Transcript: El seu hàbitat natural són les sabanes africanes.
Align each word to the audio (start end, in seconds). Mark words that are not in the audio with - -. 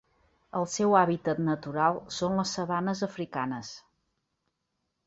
El 0.59 0.63
seu 0.75 0.95
hàbitat 1.01 1.41
natural 1.49 2.01
són 2.17 2.41
les 2.41 2.55
sabanes 2.59 3.07
africanes. 3.11 3.73